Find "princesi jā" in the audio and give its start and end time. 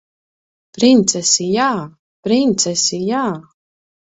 0.77-1.67, 2.29-3.25